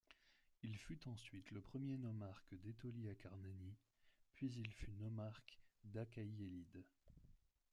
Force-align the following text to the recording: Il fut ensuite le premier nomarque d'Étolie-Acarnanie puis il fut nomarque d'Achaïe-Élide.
Il 0.63 0.79
fut 0.79 1.07
ensuite 1.07 1.51
le 1.51 1.61
premier 1.61 1.95
nomarque 1.99 2.55
d'Étolie-Acarnanie 2.55 3.77
puis 4.33 4.51
il 4.51 4.73
fut 4.73 4.93
nomarque 4.93 5.59
d'Achaïe-Élide. 5.83 6.83